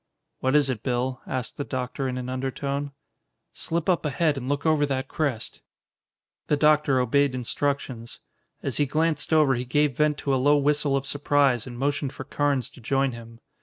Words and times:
"What 0.39 0.55
is 0.55 0.71
it, 0.71 0.81
Bill?" 0.81 1.21
asked 1.27 1.57
the 1.57 1.63
doctor 1.63 2.07
in 2.07 2.17
an 2.17 2.27
undertone. 2.27 2.91
"Slip 3.53 3.87
up 3.87 4.03
ahead 4.03 4.35
and 4.35 4.49
look 4.49 4.65
over 4.65 4.83
that 4.87 5.07
crest." 5.07 5.61
The 6.47 6.57
doctor 6.57 6.99
obeyed 6.99 7.35
instructions. 7.35 8.19
As 8.63 8.77
he 8.77 8.87
glanced 8.87 9.31
over 9.31 9.53
he 9.53 9.63
gave 9.63 9.97
vent 9.97 10.17
to 10.17 10.33
a 10.33 10.41
low 10.41 10.57
whistle 10.57 10.97
of 10.97 11.05
surprise 11.05 11.67
and 11.67 11.77
motioned 11.77 12.13
for 12.13 12.23
Carnes 12.23 12.71
to 12.71 12.81
join 12.81 13.11
him. 13.11 13.41